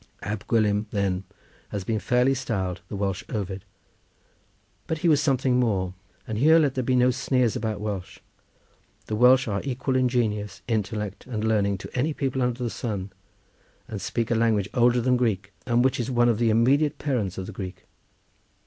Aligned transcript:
Ab 0.23 0.45
Gwilym 0.47 0.87
then 0.89 1.25
has 1.69 1.83
been 1.83 1.99
fairly 1.99 2.33
styled 2.33 2.81
the 2.87 2.95
Welsh 2.95 3.23
Ovid. 3.29 3.63
But 4.87 4.97
he 5.05 5.07
was 5.07 5.21
something 5.21 5.59
more—and 5.59 6.39
here 6.39 6.57
let 6.57 6.73
there 6.73 6.83
be 6.83 6.95
no 6.95 7.11
sneers 7.11 7.55
about 7.55 7.79
Welsh; 7.79 8.17
the 9.05 9.15
Welsh 9.15 9.47
are 9.47 9.61
equal 9.63 9.95
in 9.95 10.09
genius, 10.09 10.63
intellect 10.67 11.27
and 11.27 11.43
learning 11.43 11.77
to 11.77 11.95
any 11.95 12.15
people 12.15 12.41
under 12.41 12.63
the 12.63 12.71
sun, 12.71 13.11
and 13.87 14.01
speak 14.01 14.31
a 14.31 14.33
language 14.35 14.69
older 14.73 15.01
than 15.01 15.17
Greek, 15.17 15.53
and 15.67 15.85
which 15.85 15.99
is 15.99 16.09
one 16.09 16.29
of 16.29 16.39
the 16.39 16.49
immediate 16.49 16.97
parents 16.97 17.37
of 17.37 17.45
the 17.45 17.51
Greek. 17.51 17.85